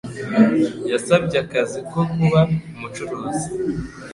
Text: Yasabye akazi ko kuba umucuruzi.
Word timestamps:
Yasabye 0.91 1.37
akazi 1.43 1.79
ko 1.89 1.99
kuba 2.13 2.41
umucuruzi. 2.75 3.47